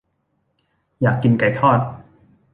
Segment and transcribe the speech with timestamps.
[1.01, 1.79] อยากกินไก่ทอด